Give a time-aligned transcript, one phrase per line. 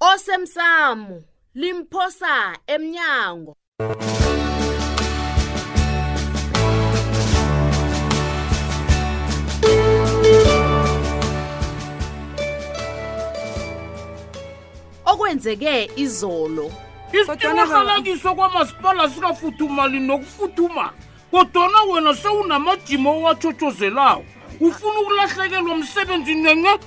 [0.00, 1.22] osemsamo
[1.54, 3.52] limphosa emnyango
[15.04, 16.66] okwenzeke izolo
[17.12, 20.84] isiqinisekiso kwamasipala sikafuthumali nokufuthuma
[21.30, 24.24] kodwana wena sewunamajima owatshotshozelawo
[24.60, 26.78] ufuna ukulahlekelwa msebenzi nyanya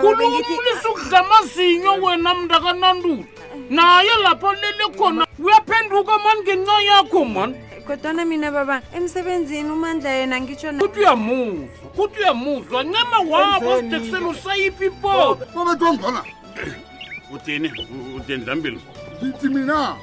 [0.00, 3.22] kulungulisa ukudlamazinyo wena mndakanandula
[3.70, 7.54] naye lapho lele khona uyaphenduka mani ngenca yakho mani
[7.86, 16.22] kodwana mina baba emsebenzini umandla yena ngithokuthi uyamuzwa kuthi uyamuzwa ncema wabo sitekiselo sayiphi poaaa
[17.34, 17.72] utini
[18.16, 18.78] utini dlambile
[19.28, 19.96] ithi mina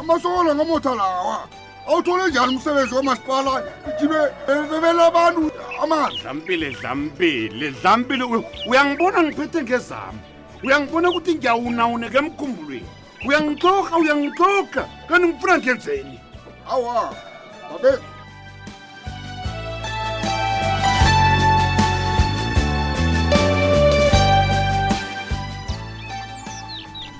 [0.00, 1.48] amasokolo ngomotha lawa
[1.86, 3.62] awuthole njani umsebenzi kwamasipala
[4.04, 5.50] ibebele eh, eh, abantu
[5.82, 8.24] amanzi dlampile dlampile dlampile
[8.68, 10.20] uyangibona ngiphethe ngezama
[10.64, 12.88] uyangibona ukuthi ngiyawunawuneka emkhumbulweni
[13.26, 16.20] uyangixoka uyangixoka kanti ngifuna ngenzeni
[16.70, 17.14] awa
[17.70, 17.92] babe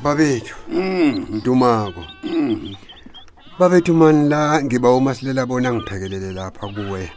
[0.02, 1.26] babethu mm.
[1.36, 2.74] ndumako mm
[3.60, 7.12] babethu mani la ngiba umasilela bona ngiphekelele lapha kuwe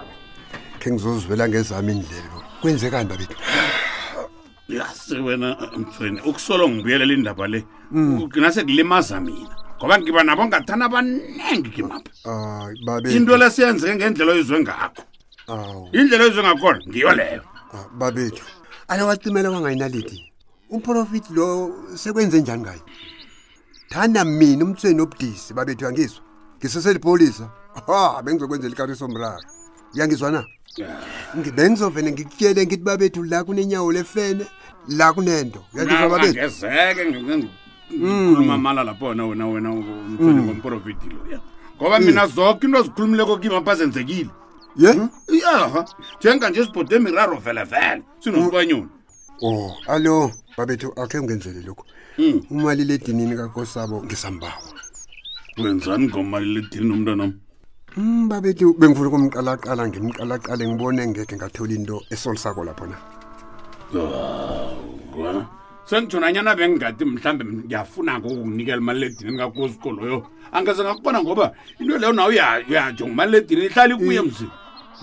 [0.81, 3.38] khe ngizozivela ngezama indlela kwenzekani babethu
[4.67, 8.21] yasi wena mfweni ukusolo ngibuyelela indaba le mm.
[8.27, 12.67] ugina sekulimaza mina ngoba ngiba nabo ngathana abaningi kimapha ah,
[13.16, 15.02] into le siyenzeke ngendlela oyizwe ngakho
[15.95, 17.41] indlela oyizwe ngakhona ngiyo leyo
[17.73, 18.44] ah, babethu
[18.91, 20.17] ale wacimela kwangayinaliti
[20.69, 21.45] umprofiti lo
[21.95, 22.83] sekwenze njani ngayo
[23.89, 26.23] thana mina umthweni obudisi babethu angizwa
[26.64, 27.45] ngiseselipolisa
[27.88, 29.44] ha ah, bengizokwenzela ikariso mraro
[29.94, 30.42] uyangizwa na
[31.55, 34.45] bengizovele ngikutshele ngithi babethu la kunenyawo lefene
[34.97, 37.50] la kunento uyangizwa babethu ngezeke hmm.
[37.89, 40.45] ngikhuluma mala lapho wena wena wena umfana hmm.
[40.45, 41.39] ngomprofiti loya
[41.75, 42.05] ngoba hmm.
[42.05, 44.30] mina zonke into zikhulumileko kimi apha zenzekile
[44.82, 44.89] ye
[45.43, 45.82] yaha
[46.20, 48.89] njenganje sibhode miraro vele vele sinosibanyoni
[49.49, 51.86] oh allo babethu akhe ungenzele lokho
[52.52, 54.64] umali ledinini kakosabo ngisambawa
[55.58, 57.31] wenzani ngomaliledini nomntwana m
[57.97, 62.97] mm, babethi bengifuna ukumqalaqala ngimqalaqale ngibone ngeke ngathola into esolisako lapho na
[65.86, 70.19] senditshonanyana bengingathi mhlawumbe ngiyafuna ngokukunikela umaliledini endingakuzikoloyo
[70.52, 72.33] angeze ngakubona ngoba into leyo nawe
[72.69, 74.53] uyajonga umaliledini ihlala ikuye mzini ah,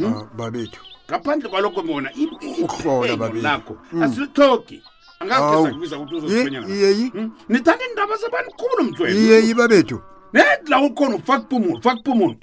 [0.03, 0.23] hmm?
[0.37, 4.03] babethu ngaphandle kwaloko bona ihlolalakho hmm.
[4.03, 4.83] asilithogi
[5.21, 7.31] angaeza kubiza ukuthi uzoyeyi hmm?
[7.49, 10.01] nithanda indaba sebanikhulu mtweyeyi babethu
[10.33, 12.35] nedla ukhona ufaka ipumulo ufaka ipumulo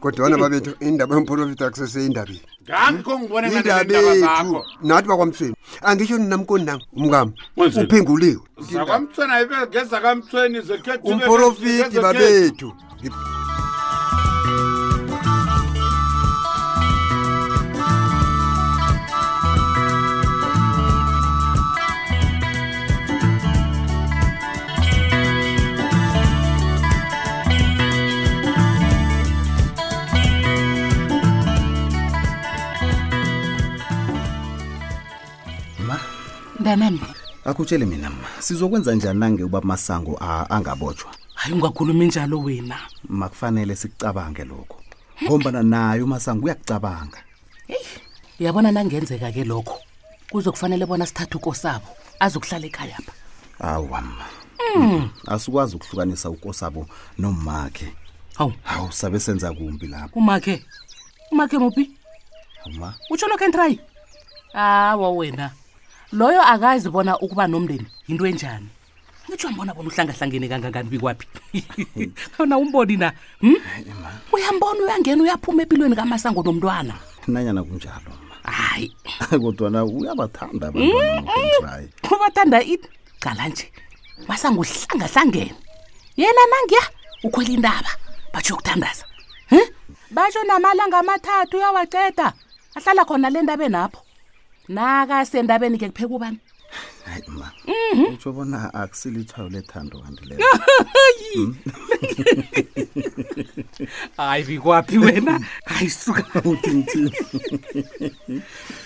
[0.00, 8.40] kodwana babethu indaba yomprofit akuseseyindabeni ngangikhongibonedabethu nathi bakwamtsweni angitsho ninamkoni nam umkami uphenguliwe
[8.72, 12.68] zakwamtsweni ayibe ngezakamtsweni zekhethumprofiti babethu
[36.76, 37.00] mntanami
[37.44, 40.18] akutshele mina mma sizokwenza njani nange uba masango
[40.48, 44.76] angabotshwa hayi ungakhulumi njalo wena makufanele sikucabange lokho
[45.24, 47.16] ngombana nayo umasango uyakucabanga
[47.68, 47.88] eyi
[48.40, 49.78] uyabona nangenzeka ke lokho
[50.30, 51.86] kuzokufanele bona sithathe ukosabo
[52.20, 53.12] azokuhlala ekhaya pha
[53.60, 54.26] awa mma
[54.76, 55.08] mm.
[55.26, 56.86] asikwazi ukuhlukanisa ukosabo
[57.18, 57.88] nomakhe
[58.34, 60.62] hawu hawu sabe senza kumbi lapho umakhe
[61.32, 61.90] umakhe muphi
[62.80, 63.80] ma utsho lokho entrayi
[64.54, 65.50] awa wena
[66.12, 68.68] loyo akazi bona ukuba nomndeni yinto enjani
[69.28, 71.26] ngithi uyambona bona uhlangahlangene kangangani bikwaphi
[72.40, 73.60] ona umboni na hmm?
[74.32, 76.94] uyambona uyangena uyaphuma epilweni kamasango nomntwana
[77.28, 78.10] nanyana kunjalo
[78.42, 78.88] hayi
[79.42, 81.28] kodwana uyabathanda hmm.
[82.10, 82.80] ubathanda i
[83.20, 83.66] cala nje
[84.28, 85.52] wasanguhlangahlangene
[86.16, 86.84] yena nangiya
[87.22, 87.90] ukhwela indaba
[88.32, 89.04] batsho yokuthandaza
[89.52, 89.68] um hmm?
[90.10, 92.32] batsho namalanga amathathu uyawaceda
[92.76, 94.00] ahlala khona le ndaba enapho
[94.68, 96.38] naka sendabeni ke kupheka ubani
[97.04, 97.48] hayi ma
[98.12, 98.36] utsho mhm.
[98.36, 100.44] bona akusilithwayo lethando kanti leyo
[101.34, 101.56] hmm?
[104.16, 107.10] hayi bikwaphi wena hayi suka uthi ngithini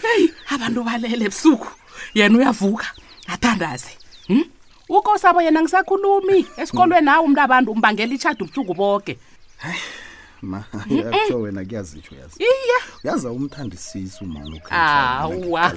[0.03, 1.69] heyi abantu balele ebusuku
[2.15, 2.87] yena uyavuka
[3.27, 3.93] athandaze
[4.31, 4.47] um hmm?
[4.89, 9.19] ukosabo yena ngisakhulumi esikolweni hawu umntu abantu umbangela itshadi ubusuku boke
[9.63, 9.81] hayi
[10.43, 11.31] Eh, eh.
[11.41, 15.73] wena kuyazitsho yaziyaza umthandisisa umanawa ah,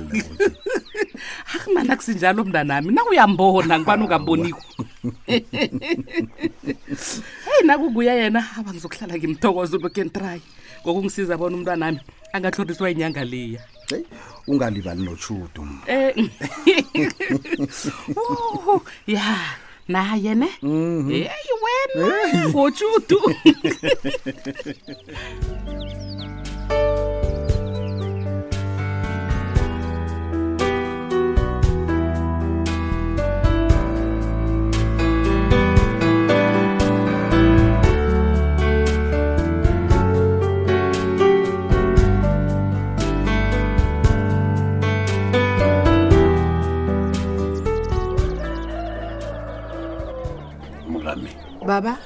[1.74, 4.62] mana kusinjalo mna nami nauyambona ngubani ungaboniko
[7.46, 10.36] heyi nakunguya yena aba ngizokuhlala ngimthokoza ulokhu entry
[10.82, 12.00] ngokungisiza bona umntwana nami
[12.34, 13.62] angahlondiswa inyanga leya
[13.96, 14.06] e
[14.50, 16.30] ungalibani notshudu um eh, mm.
[18.20, 19.26] oh, ya
[19.88, 21.12] na yene mm -hmm.
[21.14, 21.50] eyi
[21.96, 23.18] wena otutu
[51.76, 51.98] baba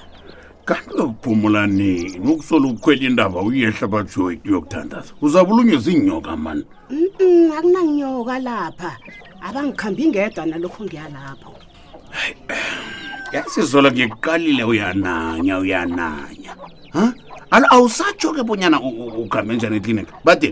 [0.66, 6.66] kanti uyokuphumula nini ukusola ukukhwela indaba uyehla bathiyokuthandaza uzabulunywe zinyoka mani
[7.58, 8.92] akunanyoka lapha
[9.46, 11.50] abangikhambi ngedwa nalokhu ngiyalapha
[12.50, 12.58] eh,
[13.34, 16.52] yasizola ngikuqalile uyananya uyananya
[17.54, 18.78] alo awusatsho-ke bonyana
[19.24, 20.50] ukhambe njani ekliniki eh, bathe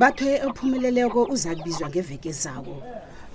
[0.00, 2.74] bathe ophumeleleko uza kubizwa ngeveke zawo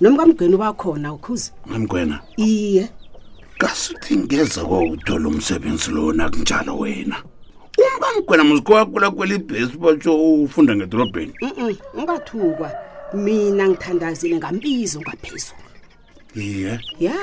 [0.00, 2.16] nomkamgwena ubakhona ukhuze mamgwena
[2.48, 2.90] iye
[3.62, 7.16] kasuthi ngeza kwawuthola umsebenzi lona kunjalo wena
[7.94, 10.12] umba ngigwena mzikwakula kweli bhesi batsho
[10.42, 11.32] ufunda ngedorobheni
[11.98, 12.68] ungathukwa
[13.24, 15.62] mina ngithandazile ngambizo ngaphezulu
[16.46, 16.72] iye
[17.04, 17.14] ya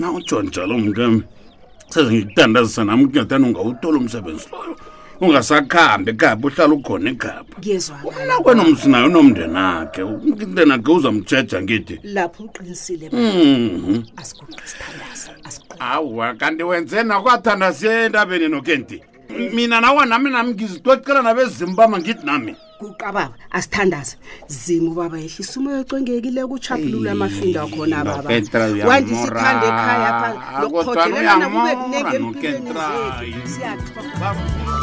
[0.00, 1.22] na ujonjalo mkami
[1.92, 4.76] seze ngikuthandazisa nam kungathanda ungawuthola umsebenzi loyo
[5.20, 7.54] ungasakuhambi ekhapa uhlala ukhona ekhapa
[8.04, 14.02] umna kwenomzi naye unomnden akhe umnden akhe uzamjeja ngithi lapho uqinisile mhm.
[15.78, 19.00] awa kanti wenze nakwathandasiye entabeni nokenti
[19.54, 24.16] mina nawa nami nami ngizitocela nabezimu bama ngithi nami kuqababa asithandaza
[24.46, 33.32] zimu baba yehlisa umoya ocengekile kutshaphulula amafindo akhona babawandi sithande ekhaya phaa lokukhodelelana kube kunengempilweni
[33.32, 34.79] zethu siyaxoa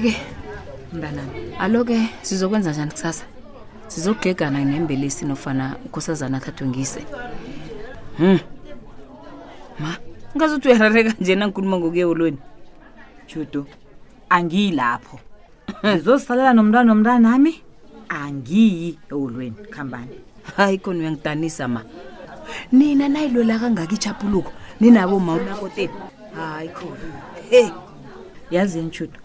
[0.00, 0.12] ke
[0.92, 3.24] mntanami alo ke sizokwenza njani kusasa
[3.88, 7.00] sizogegana nembelisi nofana ukhosazana athathongise
[8.18, 8.38] hum
[9.80, 9.96] ma
[10.34, 12.38] ungazuthi uyarareka nje nankhuluma ngokuye olweni
[13.28, 13.66] judu
[14.28, 15.18] angiyilapho
[15.86, 17.52] ngizozisalela nomntwana nomntwana nami
[18.08, 20.16] angiyi eholweni khambani
[20.56, 21.80] hayi khona uyangidanisa ma
[22.72, 25.96] nina nayilwela kangaki ichapuluko ninabo mawulakoteni
[26.36, 27.06] hayi khona
[27.50, 27.68] hey
[28.50, 29.20] yazi yenitshuto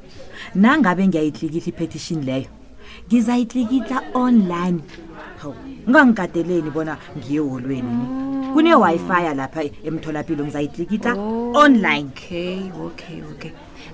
[0.55, 2.47] nangabe ngiyayitlikihla ipetition leyo
[3.07, 4.79] ngizayitlikihla online
[5.89, 7.97] ngangigadeleni bona ngiyeholweni
[8.53, 11.11] kune-wi-fi lapha emtholapilo ngizayitlikihla
[11.63, 13.51] online okay okay okay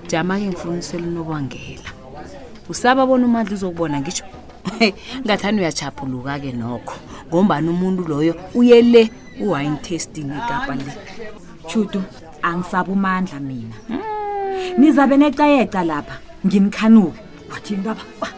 [0.08, 1.88] jama-ke ngifunisele unobangela
[2.68, 4.24] usaba bona umandla uzokubona ngisho
[5.26, 6.96] ngathani uyachaphuluka-ke nokho
[7.28, 9.10] ngombani umuntu loyo uyele
[9.40, 10.92] uwine testing ekapa le
[11.66, 12.02] chutu
[12.42, 14.17] angisaba umandla mina mm
[14.76, 17.16] nizabe necayeca lapha nginikhanuke
[18.20, 18.32] ah,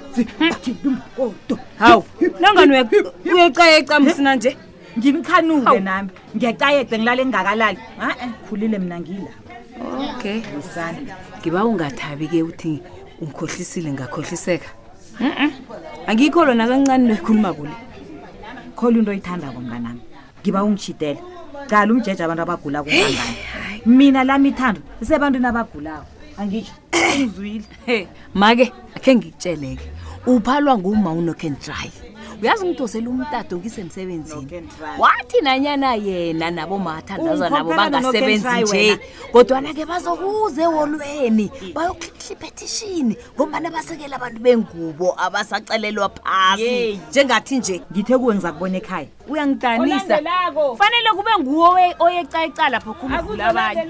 [0.85, 0.97] hmm.
[1.79, 2.05] hawu
[2.41, 2.89] nangani
[3.35, 4.57] uyecayeca msina nje
[4.99, 9.35] nginikhanuke nami ngiyacayece ngilale ngingakalali ae khulile mina ngilapha
[10.19, 10.99] okay msana
[11.41, 12.81] ngiba ungathabi-ke uthi
[13.21, 14.69] ungikhohlisile ngakhohliseka
[16.07, 17.75] angikho lona kancane noyikhuluma kule
[18.77, 20.01] khola into oyithandako mnganami
[20.43, 21.21] ngiba ungishidele
[21.69, 23.19] cala umjeje abantu abagula kuangani
[23.87, 26.07] mina lami ithando sebantwini abagulako
[26.41, 26.73] angitsho
[27.25, 27.65] uzwile
[28.35, 29.89] make akhe ngikutsheleke
[30.27, 31.91] uphalwa nguma unoken try
[32.43, 34.69] uyazi ngidosela umtado ngisemsebenzini
[34.99, 38.83] wathi nanyana yena nabo mathandaza nabo bangasebenzi nje
[39.33, 48.33] kodwana-ke bazokuze ewolweni bayokuhlihla ipetishini ngombana basekela abantu bengubo abasacelelwa phasi njengathi nje ngithe kuwe
[48.35, 50.17] ngiza kubona ekhaya uyangidanisa
[50.81, 51.67] fanele kube nguwo
[52.05, 53.85] oyecayeca lapho khumbula abanye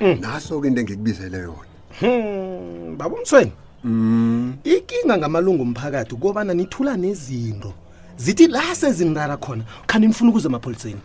[0.00, 0.20] Mm.
[0.20, 1.66] naso-ke into engikubizele yona
[2.00, 3.52] hmm, baba umthweni
[3.84, 4.54] mm.
[4.64, 7.72] ikinga ngamalungu omphakathi kobana nithula nezinto
[8.18, 11.00] zithi la sezindala khona khani nifuna ukuze emapholiseni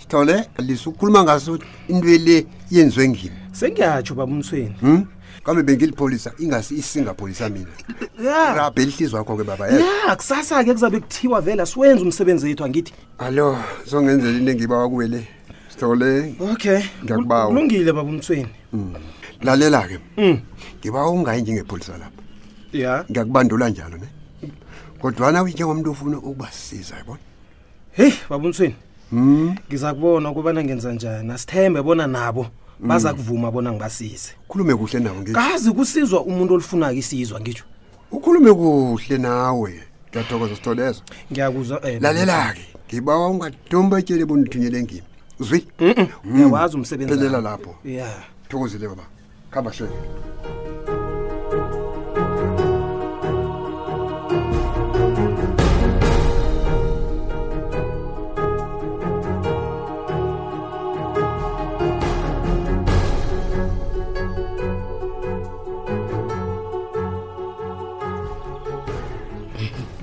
[0.00, 5.04] sithole lise ukukhuluma ngaso into ele yenziwe ngini sengiyatsho baba umthweni hmm?
[5.44, 7.70] kambe bengilipholisa ingasi isingapholisa mina
[8.54, 13.58] rabe lihlizwa kho ke baba ya kusasa-ke kuzawube kuthiwa vela siwenza umsebenzi wethu angithi allo
[13.86, 15.26] songenzela into engiba wakuwe le
[15.72, 16.34] Sithole.
[16.52, 16.80] Okay.
[17.04, 17.46] Ngiyakubawa.
[17.48, 18.48] Kulungile baba Mtsweni.
[18.72, 18.94] Mm.
[19.42, 19.98] Lalela ke.
[20.16, 20.38] Mm.
[20.80, 22.10] Ngiba ungayi njengepolisa lapha.
[22.72, 23.04] Yeah.
[23.10, 24.06] Ngiyakubandula njalo ne.
[25.00, 27.18] Kodwa na uyike ngomuntu ufuna ukubasiza yabona.
[27.92, 28.74] Hey baba Mtsweni.
[29.12, 29.50] Mhm.
[29.68, 31.32] Ngizakubona ukuba nangenza njani.
[31.32, 32.46] Asithembe bona nabo.
[32.80, 32.88] Mm.
[32.88, 34.28] Baza kuvuma bona ngibasize.
[34.48, 35.32] Khulume kuhle nawe ngisho.
[35.34, 37.64] Kazi kusizwa umuntu olifuna isizwa ngisho.
[38.10, 39.80] Ukhulume kuhle nawe.
[40.10, 41.02] Ngiyathokoza sitholezo.
[41.32, 41.88] Ngiyakuzwa.
[41.90, 42.60] Eh, Lalela ke.
[42.88, 45.02] Ngibawa ungadomba tshele bonithunyele ngimi.
[45.40, 46.06] zwi hmm.
[46.34, 48.08] uyawazi umsebenzilela lapho ya
[48.48, 49.02] thokozile baba
[49.50, 49.92] kuhamba hlele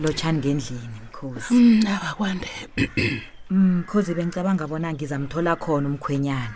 [0.04, 2.50] lotshani ngendlini mkhosi mm, awakwande
[3.52, 6.54] mkhozi mm, bengicabanga bona ngizamthola khona umkhwenyana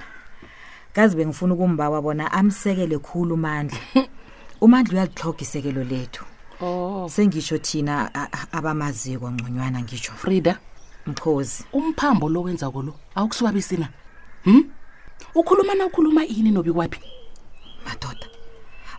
[0.94, 3.78] kazi bengifuna ukumba wabona amsekele khulu umandla
[4.62, 6.24] umandla uyalitloga isekelo lethu
[6.62, 7.10] oh.
[7.10, 8.14] sengisho thina
[8.52, 10.60] abamaziko ngconywana ngisho frida
[11.08, 13.90] mkhozi umphambo lo wenza kolo awukusiwabisina
[14.44, 14.64] hm
[15.36, 17.00] ukhuluma na ukhuluma ini nobi kwaphi
[17.86, 18.28] madoda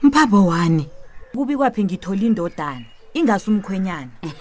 [0.03, 0.89] mphambo wani
[1.33, 2.85] kubi kwaphi ngithola indodana
[3.15, 4.11] ingase umkhwenyana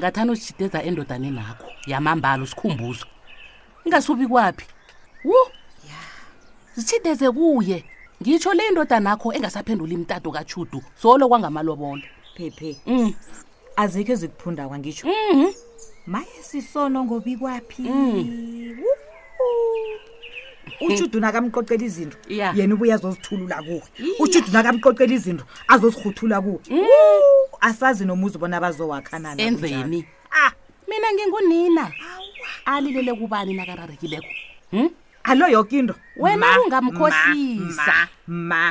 [0.00, 3.06] ngathani uzijideza endodaneni akho yamambala sikhumbuzo
[3.84, 4.64] ingasubi kwapi
[5.24, 5.34] wu
[6.76, 7.84] zithideze kuye
[8.22, 12.02] ngitsho le ndoda nakho engasaphenduli imtato kachudu solo kwangamalobolo
[12.36, 13.14] phephe um mm.
[13.76, 15.52] azikho ezikuphunda kwangitsho mhm.
[16.06, 18.82] maye sisono ngobi kwaphi mm.
[20.86, 23.82] utshudu nakamqoqela izinto yena ubuye azozithulula kuwe
[24.20, 26.86] utshudu nakamqoqela izinto azozirhuthula kuwe mm.
[27.60, 30.04] asazi nomuzi bona bazowakhana enzeni
[30.88, 31.92] mina ngingunina
[32.64, 34.26] alilele kubani nakararekileko
[34.70, 34.90] hmm?
[35.24, 38.08] alo yoke into wena ungamkhohlisa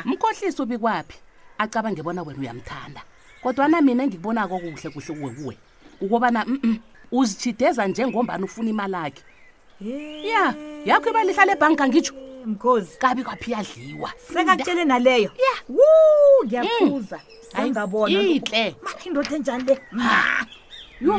[0.04, 1.18] mkhohlisa ubikwaphi
[1.58, 3.02] acabange bona wena uyamthanda
[3.42, 5.58] kodwana mina engikubonako kuhle kuhle kuwe kuwe
[6.00, 6.74] ukobana mm -mm.
[7.12, 9.22] uzichideza njengombani ufuna imali akhe
[9.84, 10.28] hey.
[10.30, 12.14] ya yakho iba lihlala ebhanka ngitsho
[12.46, 15.64] mkhozi kabi kwaphi yadliwa sengakutshele naleyo ya yeah.
[16.46, 17.20] ngiyakhuza
[17.58, 17.66] mm.
[17.70, 19.74] ngabona itle mana indoda enjani le
[21.00, 21.14] sûr.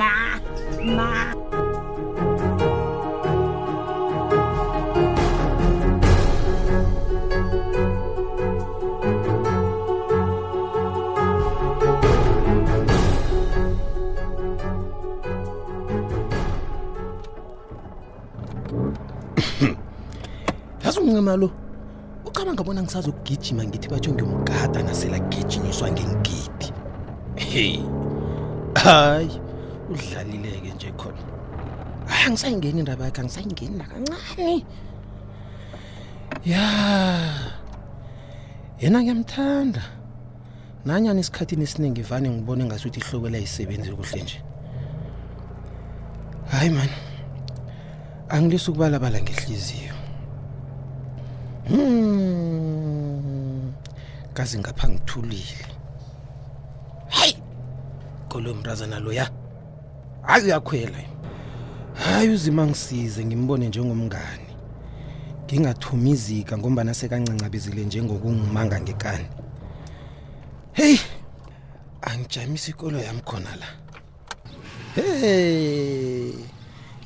[21.38, 21.50] lo
[22.26, 26.74] ucaba ngabona ngisazokugijima ngithi batsho ngiyomgada nasela gijinyiswa ngengidi
[27.38, 27.86] heyi
[28.76, 29.38] hayi
[29.90, 31.22] udlalileke nje khona
[32.26, 34.54] angisayingeni indaba yakhe angisayingeni nakancane
[36.46, 36.68] ya
[38.82, 39.84] yena ngiyamthanda
[40.86, 44.38] nanyani isikhathini esiningi vane ngibone ngasuthi ihlokela isebenze kuhle nje
[46.52, 46.92] hayi man
[48.30, 49.94] angilisi ukubalabala ngehliziyo
[51.68, 53.64] hmm
[54.38, 55.66] kazi ngapha ngithulile
[57.18, 57.36] hayi
[58.30, 59.26] kolomrazana lo ya
[60.30, 60.98] hhayi uyakhwela
[61.94, 64.50] hhayi uzima ngisize ngimbone njengomngani
[65.46, 69.26] ngingathumizika ngombana sekancancabezile njengokungimanga ngekani
[70.78, 71.00] heyi
[72.02, 73.70] angijamisa ikolo yami khona la
[74.96, 75.34] he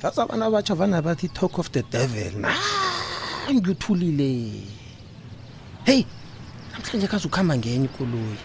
[0.04, 2.52] yazi abantu abatsha vanabathi talk of the devil na
[3.52, 4.30] ngiuthulile
[5.86, 6.06] heyi
[6.72, 8.38] namhlanje kazi ukuhamba ngenye ikoloyi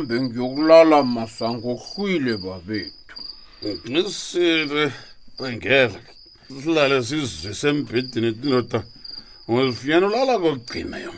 [0.00, 3.16] mhlambe ngiyokulala masango hlwile babethu
[3.90, 4.84] ngisile
[5.38, 6.00] bengela
[6.62, 8.80] silale sizwe sembhedini tindoda
[9.48, 11.12] ngolifiyana ulala kokugcina yo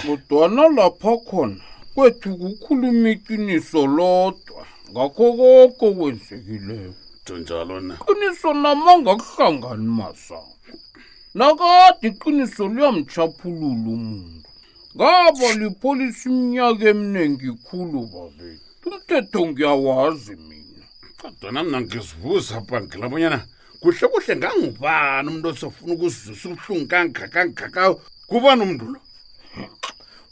[0.00, 1.62] kodwana lapha khona
[1.94, 4.62] kwethu kukhuluma iqiniso lodwa
[4.92, 10.56] ngakho koko okwenzekileyo njonjalo na qiniso namangakuhlangani masango
[11.38, 14.48] nakade iqiniso luyamtshaphulula umuntu
[15.00, 20.86] ngaba lipholisa iminyaka eminingi khulu babeni umthetho ngiyawazi mina
[21.20, 23.40] kodwana mna ngizibuza bhangela abonyana
[23.80, 27.92] kuhle kuhle ngangubani umntu osofuna ukuzisa ubuhlungu kangakangakawo
[28.28, 29.00] kubani umntu lo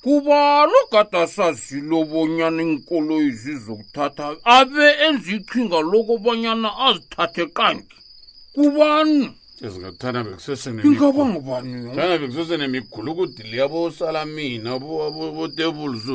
[0.04, 7.88] kubalo kada sazilo bonyana iinkolo izizokuthatha abe enza iqhinga lokobanyana azithathe kangi
[8.54, 9.26] kubani
[9.66, 16.06] ezingathanda bekusesengaba ngubanithanda bekusesenemigulukudi liyabosala mina bodevils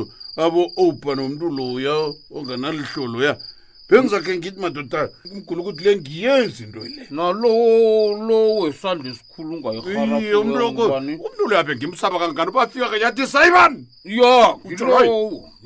[0.43, 1.97] abo-opa nomntu loya
[2.37, 3.33] onganalihloloya
[3.89, 5.01] bengizakhe ngithi madoda
[5.33, 13.81] umgulukudi le ngiyenza into le nalolo wesandla esikhulu ungayiumntu loyabe ngimsaba kangani ubafika kanyathi sayibani
[14.19, 14.35] ya
[14.65, 14.83] umntu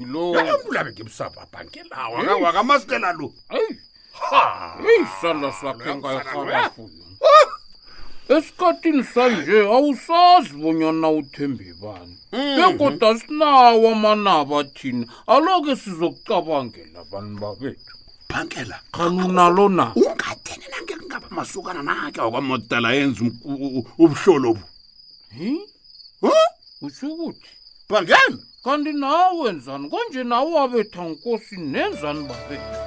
[0.02, 3.28] loyabe ngimsaba abhankelawo wakamasitela lo
[3.60, 7.07] eyi sandla sakhe ngayirharafuyo
[8.36, 12.56] esikhathini sanje awusazi bonyana uthembi bani mhm.
[12.56, 17.94] begoda asinawo amanaba thina aloke sizokucabangela bantu babethu
[18.30, 24.66] bhankela kanunalo na ungathene nangeke ngaba masukana nakhe wakwamodala yenza um, ubuhlolo bu
[25.46, 25.62] um
[26.86, 27.50] usho ukuthi
[27.90, 32.87] bhangela kanti nawenzani konje nawe wabetha nkosi nenzani babethu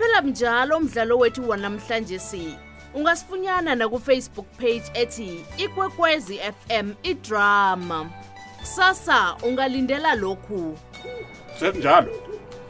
[0.00, 2.54] Qaphela njalo umdlalo wethu wanamhlanje si.
[2.94, 8.06] Ungasifunyana na ku Facebook page ethi Ikwekwezi FM iDrama.
[8.62, 10.78] Sasa ungalindela lokhu.
[11.60, 12.08] Senjalo.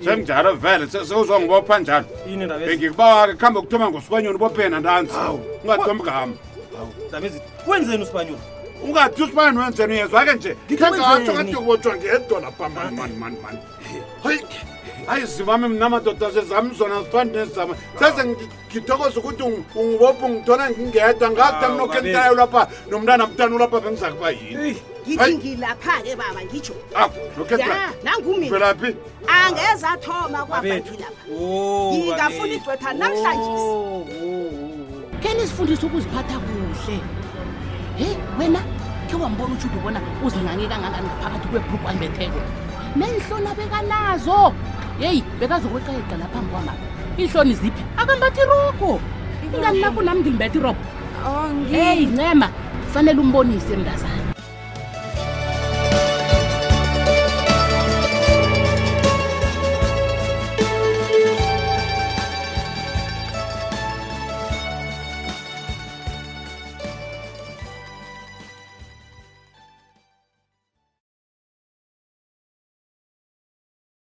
[0.04, 2.06] Senjalo vele sizozwa ngibopha njalo.
[2.28, 2.66] Yini ndabe?
[2.66, 5.12] Bengikubaka khamba ukuthoma ngosukanyoni bophena ndanzi.
[5.12, 6.38] Hawu, ungathomi kahamba.
[6.76, 7.44] Hawu, ndabe izithi.
[7.66, 8.38] Wenzeni usibanyoni?
[8.84, 10.56] Ungathi usibanyoni wenzeni uyezwa ke nje.
[10.66, 13.58] Ngikhangayo ukuthi ukubotshwa ngedola pamba man man man.
[14.22, 14.40] Hey
[15.07, 18.37] hayi zivame mnamadoda sezami zona zifani nezizama seze
[18.71, 19.42] ngithokoza ukuthi
[19.76, 24.76] ungibophi ngithona ngingedwa ngakuthi mnokhe ntayo lapha nomntana mntana ulapha bengiza kuba yini
[25.09, 26.75] ngithi ngilapha-ke baba ngitsho
[27.39, 28.95] nokhenangumiphi
[29.28, 34.04] angeze athoma kwabantu lapha oh, ngingafuna igcwetha namhlanjesi oh, oh,
[35.23, 36.97] khe nizifundise ukuziphatha kuhle
[37.99, 38.08] he
[38.39, 38.60] wena
[39.10, 42.41] khe wambona utsho ubona uzingangekangangani ngaphakathi kwebhrugu ambetheko
[42.99, 44.41] nenhlola bekanazo
[45.04, 46.73] yeyi bekazokweqayeqa lapha ngikwama
[47.21, 48.91] iihloni ziphi akambathi iroko
[49.54, 50.82] ingani oh, nakunami ndingibetha irobo
[51.84, 52.47] eyi ncema
[52.93, 54.20] fanele umbonise mndazana